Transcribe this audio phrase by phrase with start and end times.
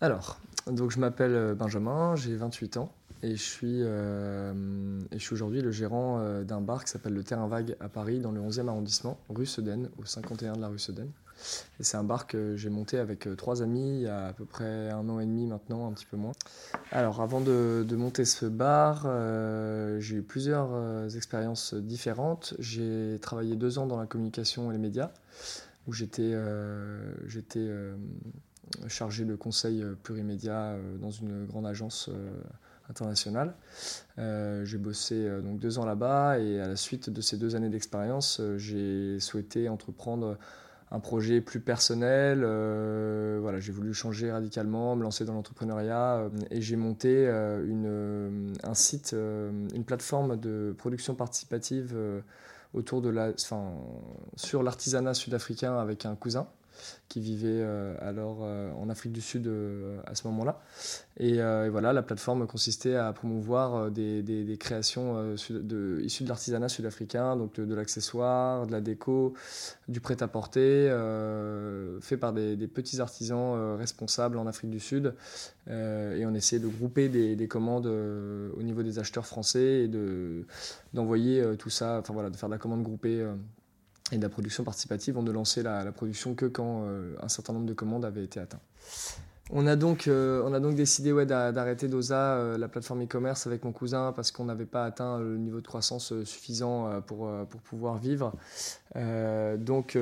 [0.00, 5.60] Alors, donc je m'appelle Benjamin, j'ai 28 ans et je suis, et je suis aujourd'hui
[5.60, 9.18] le gérant d'un bar qui s'appelle le Terrain Vague à Paris dans le 11e arrondissement,
[9.28, 11.10] rue Sedaine, au 51 de la rue Sedaine.
[11.80, 14.32] Et c'est un bar que j'ai monté avec euh, trois amis il y a à
[14.32, 16.32] peu près un an et demi maintenant, un petit peu moins.
[16.90, 22.54] Alors avant de, monter ce bar, euh, j'ai eu plusieurs euh, expériences différentes.
[22.58, 25.10] J'ai travaillé deux ans dans la communication et les médias,
[25.86, 26.34] où j'étais
[28.88, 32.10] chargé de conseil plurimédia dans une grande agence
[32.88, 33.54] internationale.
[34.16, 38.40] j'ai bossé donc deux ans là-bas et à la suite de ces deux années d'expérience,
[38.56, 40.38] j'ai souhaité entreprendre
[40.90, 42.42] un projet plus personnel.
[42.42, 47.64] Euh, voilà, j'ai voulu changer radicalement, me lancer dans l'entrepreneuriat euh, et j'ai monté euh,
[47.66, 51.96] une, un site, une plateforme de production participative
[52.74, 53.72] autour de la, enfin,
[54.36, 56.46] sur l'artisanat sud-africain avec un cousin
[57.08, 60.60] qui vivait euh, alors euh, en Afrique du Sud euh, à ce moment-là.
[61.18, 65.64] Et, voilà, la plateforme consistait à promouvoir des, des, créations issues
[66.24, 69.34] de l'artisanat sud-africain, donc de, l'accessoire, de la déco,
[69.88, 70.88] du prêt-à-porter,
[72.00, 75.12] fait par des, petits artisans responsables en Afrique du Sud.
[75.68, 79.90] et on essayait de grouper des, commandes au niveau des acheteurs français et
[80.94, 83.26] d'envoyer tout ça, enfin voilà, de faire de la commande groupée
[84.12, 87.52] et de la production participative, on ne lançait la, production que quand euh, un certain
[87.52, 88.62] nombre de commandes avaient été atteintes.
[89.50, 93.46] On a donc, euh, on a donc décidé ouais, d'arrêter DOSA, euh, la plateforme e-commerce,
[93.46, 97.60] avec mon cousin parce qu'on n'avait pas atteint le niveau de croissance suffisant pour, pour
[97.62, 98.34] pouvoir vivre.
[98.94, 99.96] donc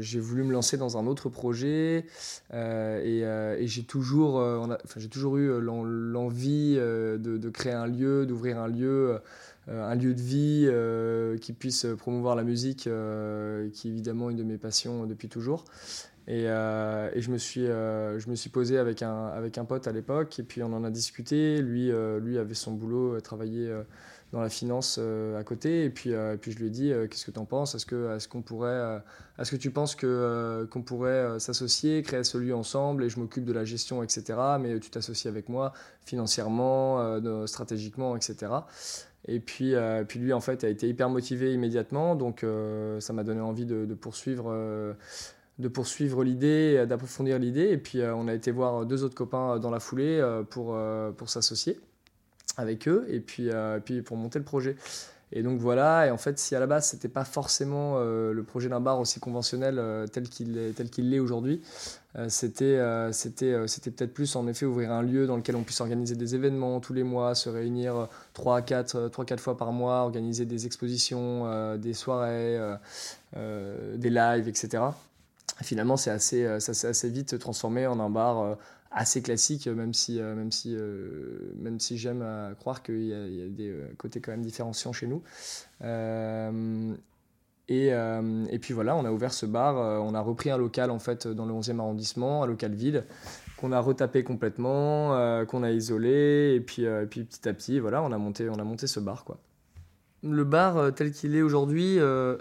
[0.00, 2.06] j'ai voulu me lancer dans un autre projet
[2.52, 4.42] et, j'ai toujours,
[4.96, 9.20] j'ai toujours eu l'envie de, créer un lieu, d'ouvrir un lieu
[9.70, 14.36] un lieu de vie euh, qui puisse promouvoir la musique, euh, qui est évidemment une
[14.36, 15.64] de mes passions depuis toujours.
[16.26, 19.92] Et, et, je, me suis, je me suis posé avec un, avec un pote à
[19.92, 21.62] l'époque, et puis on en a discuté.
[21.62, 23.72] Lui, lui avait son boulot, travaillait
[24.32, 27.30] dans la finance à côté, et puis, et puis je lui ai dit Qu'est-ce que
[27.30, 27.74] tu en penses?
[27.74, 29.00] Est-ce que, est qu'on pourrait,
[29.38, 33.44] est-ce que tu penses que, qu'on pourrait s'associer, créer ce lieu ensemble, et je m'occupe
[33.44, 34.38] de la gestion, etc.
[34.60, 35.72] Mais tu t'associes avec moi
[36.04, 38.48] financièrement, stratégiquement, etc.
[39.26, 42.14] Et puis, euh, puis lui, en fait, a été hyper motivé immédiatement.
[42.14, 44.94] Donc, euh, ça m'a donné envie de, poursuivre, euh,
[45.58, 47.68] de poursuivre l'idée, d'approfondir l'idée.
[47.68, 50.78] Et puis, on a été voir deux autres copains dans la foulée pour,
[51.16, 51.78] pour s'associer
[52.58, 53.48] avec eux et puis,
[53.84, 54.76] puis pour monter le projet.
[55.30, 58.42] Et donc voilà, et en fait, si à la base, c'était pas forcément euh, le
[58.42, 61.60] projet d'un bar aussi conventionnel euh, tel qu'il l'est aujourd'hui,
[62.16, 62.80] euh, c'était,
[63.12, 66.34] c'était, c'était peut-être plus en effet ouvrir un lieu dans lequel on puisse organiser des
[66.34, 70.64] événements tous les mois, se réunir 3 4, 3, 4 fois par mois, organiser des
[70.64, 72.58] expositions, des soirées,
[73.36, 74.82] des lives, etc.
[75.62, 78.56] finalement, assez, ça s'est assez vite transformé en un bar
[78.90, 82.24] assez classique, même si, euh, même si, euh, même si j'aime
[82.58, 85.22] croire qu'il y, y, a des euh, côtés quand même différenciants chez nous.
[87.70, 90.98] Et, et, puis voilà, on a ouvert ce bar, on a repris un local en
[90.98, 93.04] fait dans le 11e arrondissement, un local vide,
[93.58, 98.02] qu'on a retapé complètement, qu'on a isolé, et puis, et puis petit à petit, voilà,
[98.02, 99.36] on a monté, on a monté ce bar quoi.
[100.22, 101.98] Le bar tel qu'il est aujourd'hui,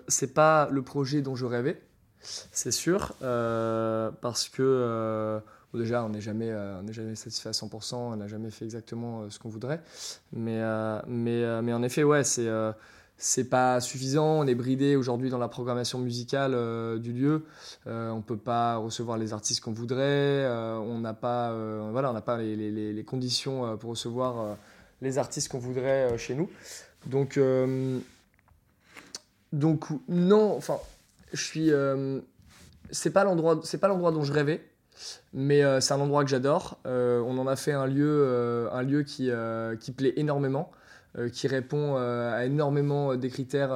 [0.08, 1.81] c'est pas le projet dont je rêvais,
[2.22, 5.41] c'est sûr, parce que
[5.77, 9.29] déjà, on n'est jamais, euh, jamais satisfait à 100%, on n'a jamais fait exactement euh,
[9.29, 9.81] ce qu'on voudrait.
[10.33, 12.47] Mais, euh, mais, mais en effet, ouais, c'est
[13.19, 14.41] c'est pas suffisant.
[14.41, 16.51] On est bridé aujourd'hui dans la programmation musicale
[16.99, 17.45] du lieu.
[17.87, 20.47] on peut pas recevoir les artistes qu'on voudrait.
[20.47, 21.51] on n'a pas,
[21.91, 24.57] voilà, on pas les, les, conditions pour recevoir
[25.01, 26.47] les artistes qu'on voudrait chez nous.
[27.07, 27.39] Donc,
[29.51, 30.55] donc non.
[30.55, 30.77] Enfin,
[31.33, 31.71] je suis.
[32.91, 33.11] c'est
[33.63, 34.61] c'est pas l'endroit dont je rêvais.
[35.34, 36.78] Mais euh, c'est un endroit que j'adore.
[36.85, 39.30] Euh, on en a fait un lieu, euh, un lieu qui,
[39.80, 40.72] qui plaît énormément,
[41.34, 43.69] qui répond à énormément des critères,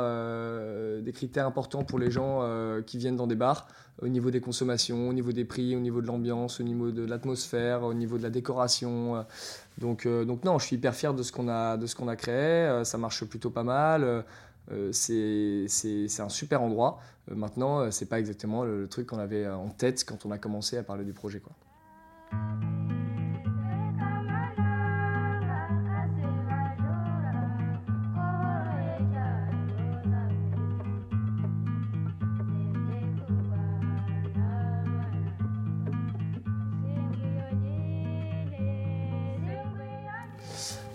[1.02, 2.48] des critères importants pour les gens
[2.86, 3.68] qui viennent dans des bars,
[4.00, 7.04] au niveau des consommations, au niveau des prix, au niveau de l'ambiance, au niveau de
[7.04, 9.26] l'atmosphère, au niveau de la décoration.
[9.79, 12.16] donc, donc non, je suis hyper fier de ce qu'on a, de ce qu'on a
[12.16, 12.84] créé.
[12.84, 14.24] ça marche plutôt pas mal.
[14.72, 16.99] Euh, c'est un super endroit.
[17.29, 20.37] Euh, maintenant, euh, c'est pas exactement le, truc qu'on avait en tête quand on a
[20.37, 21.41] commencé à parler du projet.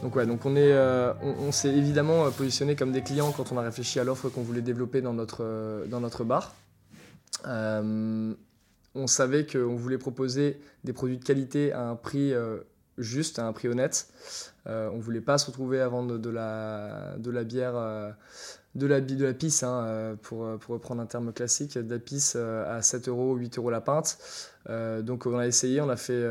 [0.07, 0.25] Donc ouais,
[0.57, 4.29] euh, on, s'est évidemment euh, positionné comme des clients quand on a réfléchi à l'offre
[4.29, 6.55] qu'on voulait développer dans notre, euh, bar.
[7.45, 12.33] on savait qu'on voulait proposer des produits de qualité à un prix
[12.99, 14.07] juste, à un prix honnête.
[14.67, 17.75] on ne voulait pas se retrouver à vendre de la, de la bière
[18.77, 22.81] de la, de pisse, hein, pour, pour, reprendre un terme classique, de la pisse à
[22.81, 24.19] 7 euros, 8 euros la pinte.
[25.03, 26.25] donc on a essayé, on a, fait,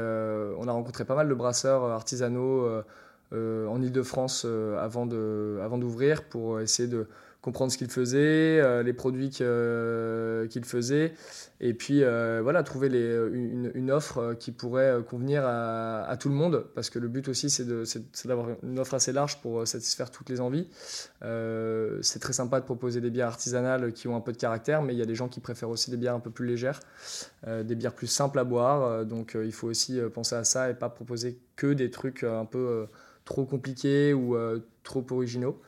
[0.57, 2.83] on a rencontré pas mal de brasseurs artisanaux
[3.33, 4.45] en Ile-de-France
[4.79, 7.07] avant d'ouvrir avant pour essayer de
[7.45, 11.13] comprendre ce qu'il faisait, euh, les produits euh, qu'il faisait,
[11.61, 16.89] et puis euh, voilà, trouver une, offre qui pourrait convenir à, tout le monde, parce
[16.89, 17.67] que le but aussi c'est
[18.25, 20.67] d'avoir une offre assez large pour satisfaire toutes les envies.
[21.21, 24.93] c'est très sympa de proposer des bières artisanales qui ont un peu de caractère, mais
[24.93, 26.79] il y a des gens qui préfèrent aussi des bières un peu plus légères,
[27.45, 30.89] des bières plus simples à boire, donc il faut aussi penser à ça et pas
[30.89, 32.87] proposer que des trucs un peu
[33.25, 34.37] trop compliqués ou
[34.85, 35.59] trop originaux.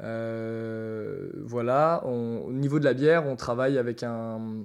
[0.00, 4.64] Euh, voilà, au niveau de la bière, on travaille avec un,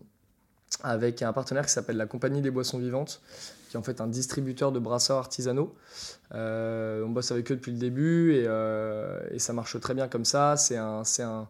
[0.84, 3.22] avec un partenaire qui s'appelle la Compagnie des Boissons Vivantes,
[3.70, 5.76] qui est en fait un distributeur de brasseurs artisanaux.
[6.34, 10.08] Euh, on bosse avec eux depuis le début et, euh, et ça marche très bien
[10.08, 10.56] comme ça.
[10.56, 11.48] C'est un, un,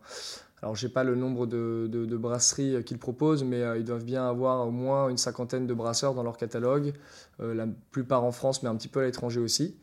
[0.61, 4.27] alors, je n'ai pas le nombre de, de, brasseries qu'ils proposent, mais ils doivent bien
[4.27, 6.93] avoir au moins une cinquantaine de brasseurs dans leur catalogue,
[7.39, 9.77] la plupart en France, mais un petit peu à l'étranger aussi.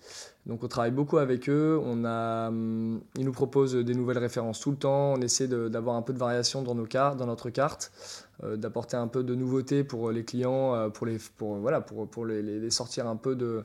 [0.46, 4.60] Donc on travaille beaucoup avec eux, on a, hum, ils nous proposent des nouvelles références
[4.60, 7.48] tout le temps, on essaie d'avoir un peu de variation dans, nos cartes, dans notre
[7.48, 7.92] carte,
[8.42, 12.06] euh, d'apporter un peu de nouveauté pour les clients, euh, pour, les, pour, voilà, pour,
[12.06, 13.64] pour les, les, sortir un peu de,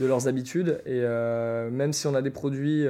[0.00, 0.82] de leurs habitudes.
[0.86, 2.84] Et euh, même si on a des produits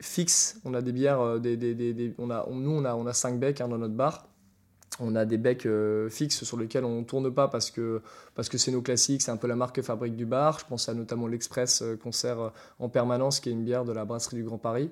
[0.00, 3.12] fixes, on a des bières, des, des, des, on a, nous on a, on a
[3.12, 4.28] 5 becs hein, dans notre bar,
[5.00, 8.00] on a des becs euh, fixes sur lesquels on ne tourne pas parce que
[8.34, 10.60] parce que c'est nos classiques, c'est un peu la marque fabrique du bar.
[10.60, 13.84] Je pense à notamment l'Express euh, qu'on sert euh, en permanence, qui est une bière
[13.84, 14.90] de la brasserie du Grand Paris,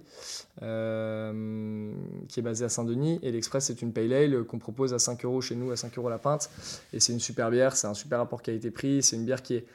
[0.58, 3.20] qui est basée à Saint-Denis.
[3.22, 5.96] Et l'Express, c'est une pale ale qu'on propose à 5 euros chez nous, à 5
[5.99, 6.50] euros la pinte.
[6.93, 9.02] Et c'est une super bière, c'est un super rapport qualité-prix.
[9.02, 9.66] C'est une bière qui est,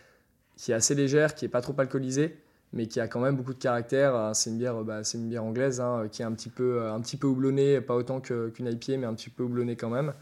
[0.57, 2.38] qui est assez légère, qui n'est pas trop alcoolisée
[2.74, 4.16] mais qui a quand même beaucoup de caractère.
[4.16, 6.81] Euh, c'est une bière, bah, c'est une bière anglaise hein, qui est un petit peu,
[6.81, 9.90] euh, un petit peu houblonnée, pas autant qu'une IPA, mais un petit peu houblonnée quand
[9.90, 10.14] même,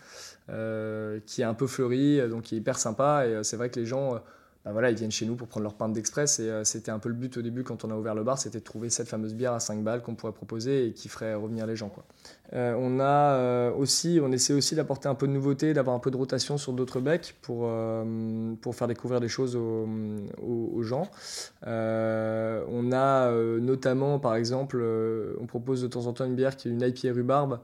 [0.50, 3.28] euh, qui est un peu fleurie, donc qui est hyper sympa.
[3.28, 4.22] Et c'est vrai que les gens,
[4.66, 6.40] bah, voilà, ils viennent chez nous pour prendre leur pinte d'express.
[6.40, 8.60] Et c'était un peu le but au début quand on a ouvert le bar, c'était
[8.60, 11.66] de trouver cette fameuse bière à 5 balles qu'on pourrait proposer et qui ferait revenir
[11.66, 11.92] les gens.
[12.54, 16.00] Euh, on a euh, aussi, on essaie aussi d'apporter un peu de nouveauté, d'avoir un
[16.00, 21.10] peu de rotation sur d'autres becs pour, euh, pour faire découvrir des choses aux, gens.
[21.66, 24.84] on a notamment, par exemple,
[25.40, 27.60] on propose de temps en temps une bière qui est une IPA rhubarbe,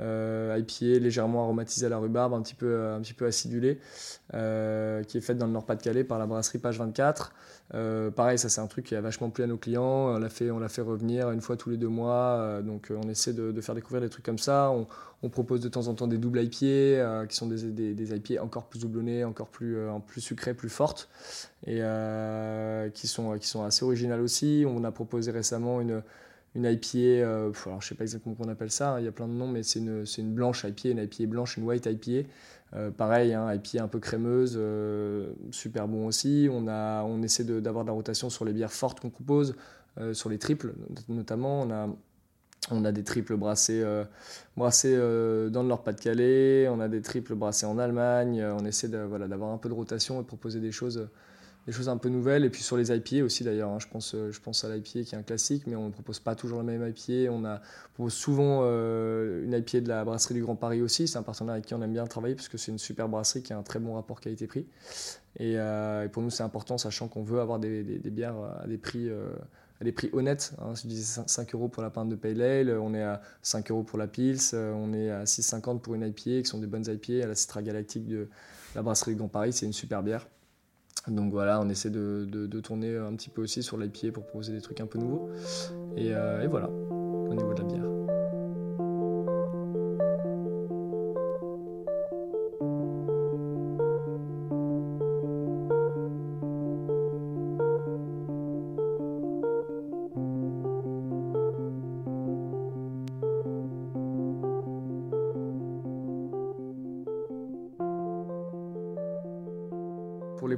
[0.00, 3.78] IPA légèrement aromatisée à la rhubarbe, un petit peu, un petit peu acidulée,
[4.32, 7.32] qui est faite dans le Nord-Pas-de-Calais par la brasserie Page 24.
[7.74, 10.14] Euh, pareil, ça c'est un truc qui a vachement plu à nos clients.
[10.14, 12.38] On l'a fait, revenir une fois tous les deux mois.
[12.38, 14.70] Euh, donc euh, on essaie de, faire découvrir des trucs comme ça.
[14.70, 18.42] On, propose de temps en temps des doubles IPA qui sont des, des, des, IPA
[18.42, 19.76] encore plus doublonnés, encore plus,
[20.06, 21.10] plus sucrées, plus fortes
[21.66, 21.82] et
[22.94, 23.32] qui sont
[23.62, 24.64] assez originales aussi.
[24.66, 26.02] On a proposé récemment une,
[26.54, 27.26] une IPA,
[27.66, 29.32] alors je sais pas exactement comment on appelle ça, hein, il y a plein de
[29.32, 32.28] noms, mais c'est une, une, blanche IPA, une IPA blanche, une white IPA,
[32.74, 36.48] euh, pareil, hein, IPA un peu crémeuse, euh, super bon aussi.
[36.52, 39.56] On, a, on essaie d'avoir de, la rotation sur les bières fortes qu'on propose,
[39.98, 40.74] euh, sur les triples
[41.08, 41.62] notamment.
[41.62, 41.88] On a,
[42.70, 43.82] on a des triples brassés,
[44.56, 48.44] brassés dans le Nord-Pas-de-Calais, on a des triples brassés en Allemagne.
[48.44, 51.08] On essaie d'avoir voilà, un peu de rotation et proposer des choses
[51.70, 52.44] des choses un peu nouvelles.
[52.44, 53.78] Et puis sur les IPA aussi d'ailleurs, hein.
[53.78, 56.18] je, pense, euh, je pense à l'IPA qui est un classique, mais on ne propose
[56.18, 57.32] pas toujours la même IPA.
[57.32, 57.60] On, a,
[57.94, 61.06] propose souvent euh, une IPA de la brasserie du Grand Paris aussi.
[61.06, 63.42] C'est un partenaire avec qui on aime bien travailler parce que c'est une super brasserie
[63.42, 64.66] qui a un très bon rapport qualité-prix.
[65.38, 69.08] Et, euh, pour nous c'est important, sachant qu'on veut avoir des, bières à des prix...
[69.10, 70.54] à des prix honnêtes.
[70.60, 70.74] Hein.
[70.74, 73.84] Je disais 5 euros pour la pinte de Pale Ale, on est à 5 euros
[73.84, 77.24] pour la Pils, on est à 6,50 pour une IPA, qui sont des bonnes IPA
[77.24, 78.28] à la Citra Galactique de
[78.74, 79.52] la brasserie du Grand Paris.
[79.52, 80.26] C'est une super bière.
[81.08, 84.60] Donc voilà, on essaie de, tourner un petit peu aussi sur l'IPA pour proposer des
[84.60, 85.30] trucs un peu nouveaux.
[85.96, 87.89] Et, euh, et voilà, au niveau de la bière.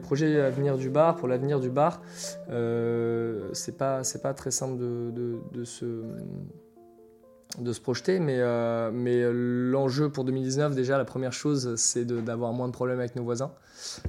[0.02, 2.02] Projet à venir du bar, pour l'avenir du bar,
[2.50, 5.10] euh, c'est pas pas très simple de,
[5.52, 6.02] de, se
[7.58, 12.52] de se projeter, mais, euh, mais l'enjeu pour 2019, déjà, la première chose, c'est d'avoir
[12.52, 13.52] moins de problèmes avec nos voisins.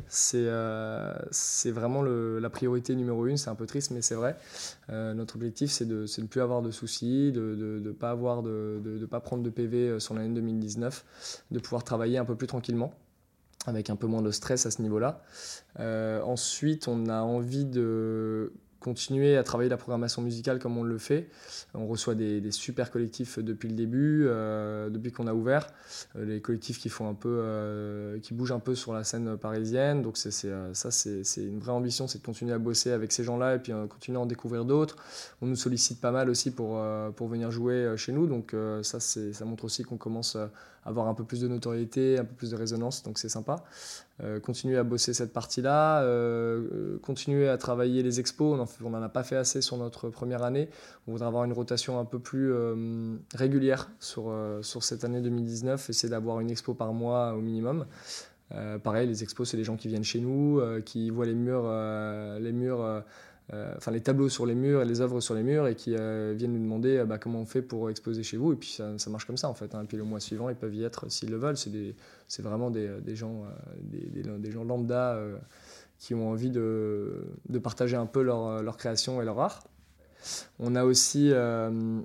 [0.07, 1.13] C'est euh,
[1.65, 4.37] vraiment le, la priorité numéro une, c'est un peu triste, mais c'est vrai.
[4.89, 8.43] Euh, notre objectif, c'est de, de ne plus avoir de soucis, de ne pas, avoir
[8.43, 12.47] de, de, pas prendre de PV sur l'année 2019, de pouvoir travailler un peu plus
[12.47, 12.93] tranquillement.
[13.65, 15.21] Avec un peu moins de stress à ce niveau-là.
[15.79, 18.51] ensuite, on a envie de
[18.83, 21.29] continuer à travailler la programmation musicale comme on le fait.
[21.73, 25.67] On reçoit des, super collectifs depuis le début, euh, depuis qu'on a ouvert.
[26.15, 29.37] Euh, les collectifs qui font un peu, euh, qui bougent un peu sur la scène
[29.37, 30.03] parisienne.
[30.03, 33.59] Donc ça, c'est, une vraie ambition, c'est de continuer à bosser avec ces gens-là et
[33.59, 34.97] puis continuer à en découvrir d'autres.
[35.41, 36.79] On nous sollicite pas mal aussi pour,
[37.15, 38.27] pour venir jouer chez nous.
[38.27, 38.53] Donc
[38.83, 40.37] ça, ça montre aussi qu'on commence
[40.85, 43.03] avoir un peu plus de notoriété, un peu plus de résonance.
[43.03, 43.63] Donc c'est sympa.
[44.43, 46.05] continuer à bosser cette partie-là,
[47.01, 48.59] continuer à travailler les expos.
[48.83, 50.69] On n'en a pas fait assez sur notre première année.
[51.07, 55.21] On voudrait avoir une rotation un peu plus euh, régulière sur, euh, sur cette année
[55.21, 57.85] 2019, essayer d'avoir une expo par mois au minimum.
[58.53, 61.69] Euh, pareil, les expos, c'est les gens qui viennent chez nous, qui voient les murs,
[62.39, 63.03] les murs
[63.51, 66.53] enfin les tableaux sur les murs et les œuvres sur les murs et qui viennent
[66.53, 68.53] nous demander bah, comment on fait pour exposer chez vous.
[68.53, 69.75] Et puis ça, marche comme ça en fait.
[69.75, 69.83] Hein.
[69.83, 71.57] Et puis le mois suivant, ils peuvent y être s'ils le veulent.
[71.57, 73.43] C'est vraiment des, des gens,
[73.81, 75.19] des, des, gens lambda
[75.99, 79.63] qui ont envie de, de partager un peu leur, leur, création et leur art.
[80.59, 82.01] On a aussi, euh,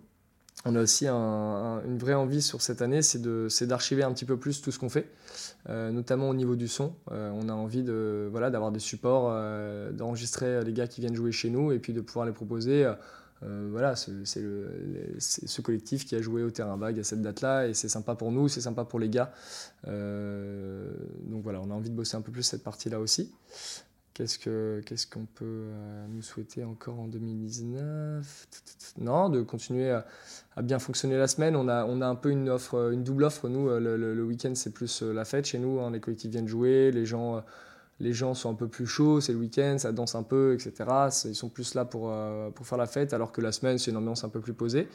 [0.65, 4.61] on a aussi une vraie envie sur cette année, c'est d'archiver un petit peu plus
[4.61, 5.09] tout ce qu'on fait,
[5.69, 6.95] euh, notamment au niveau du son.
[7.13, 9.33] Euh, on a envie de voilà d'avoir des supports,
[9.93, 12.91] d'enregistrer les gars qui viennent jouer chez nous et puis de pouvoir les proposer.
[13.43, 17.89] voilà, c'est ce collectif qui a joué au terrain vague à cette date-là et c'est
[17.89, 19.33] sympa pour nous, c'est sympa pour les gars.
[19.87, 23.33] donc voilà, on a envie de bosser un peu plus cette partie-là aussi.
[24.19, 28.49] Qu'est-ce qu'on peut euh, nous souhaiter encore en 2019
[28.99, 30.05] Non, de continuer à,
[30.61, 31.55] bien fonctionner la semaine.
[31.55, 33.49] On a, on a un peu une, offre, une double offre.
[33.49, 35.79] Nous, euh, le, week-end, c'est plus euh, la fête chez nous.
[35.79, 35.93] Hein.
[35.93, 37.45] Les collectifs viennent jouer, les gens
[38.01, 40.73] les gens sont un peu plus chauds, c'est le week-end, ça danse un peu, etc.
[41.25, 43.91] Ils sont plus là pour, euh, pour faire la fête, alors que la semaine, c'est
[43.91, 44.89] une ambiance un peu plus posée.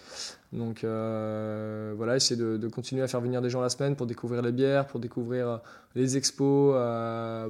[0.54, 4.42] Donc euh, voilà, essayer de, continuer à faire venir des gens la semaine pour découvrir
[4.42, 5.58] les bières, pour découvrir euh,
[5.96, 6.76] les expos,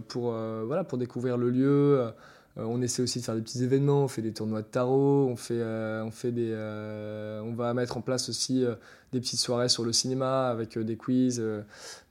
[0.08, 2.12] pour, voilà, pour découvrir le lieu.
[2.58, 5.28] Euh, on essaie aussi de faire des petits événements, on fait des tournois de tarot,
[5.28, 8.64] on, fait, euh, on, fait des, euh, on va mettre en place aussi
[9.12, 11.42] des petites soirées sur le cinéma avec des quiz.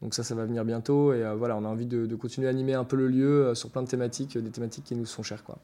[0.00, 1.12] donc ça, ça va venir bientôt.
[1.12, 3.70] Et voilà, on a envie de, de, continuer à animer un peu le lieu sur
[3.70, 5.44] plein de thématiques, des thématiques qui nous sont chères.
[5.44, 5.58] Quoi.